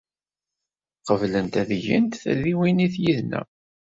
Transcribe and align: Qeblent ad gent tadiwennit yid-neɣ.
Qeblent 1.05 1.55
ad 1.61 1.69
gent 1.85 2.19
tadiwennit 2.23 2.95
yid-neɣ. 3.03 3.45